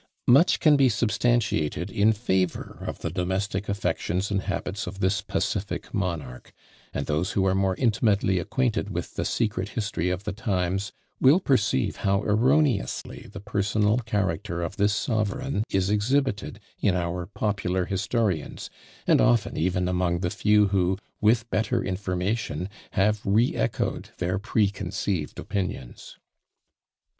Much 0.25 0.59
can 0.59 0.75
be 0.75 0.89
substantiated 0.89 1.91
in 1.91 2.11
favour 2.11 2.83
of 2.87 3.01
the 3.01 3.11
domestic 3.11 3.69
affections 3.69 4.31
and 4.31 4.41
habits 4.41 4.87
of 4.87 4.99
this 4.99 5.21
pacific 5.21 5.93
monarch; 5.93 6.53
and 6.91 7.05
those 7.05 7.33
who 7.33 7.45
are 7.45 7.53
more 7.53 7.75
intimately 7.75 8.39
acquainted 8.39 8.89
with 8.89 9.13
the 9.13 9.23
secret 9.23 9.69
history 9.77 10.09
of 10.09 10.23
the 10.23 10.31
times 10.31 10.91
will 11.19 11.39
perceive 11.39 11.97
how 11.97 12.23
erroneously 12.23 13.27
the 13.31 13.39
personal 13.39 13.97
character 13.97 14.63
of 14.63 14.75
this 14.77 14.95
sovereign 14.95 15.63
is 15.69 15.91
exhibited 15.91 16.59
in 16.79 16.95
our 16.95 17.27
popular 17.27 17.85
historians, 17.85 18.71
and 19.05 19.21
often 19.21 19.55
even 19.55 19.87
among 19.87 20.21
the 20.21 20.31
few 20.31 20.69
who, 20.69 20.97
with 21.21 21.47
better 21.51 21.83
information, 21.83 22.67
have 22.93 23.21
re 23.23 23.55
echoed 23.55 24.09
their 24.17 24.39
preconceived 24.39 25.37
opinions. 25.37 26.17